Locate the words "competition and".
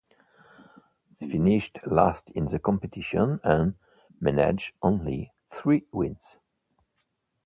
2.57-3.75